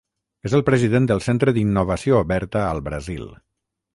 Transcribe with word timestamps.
És 0.49 0.53
el 0.59 0.63
president 0.69 1.05
del 1.11 1.21
Centre 1.25 1.53
d'Innovació 1.59 2.17
Oberta 2.27 2.65
al 2.69 2.81
Brasil. 2.91 3.31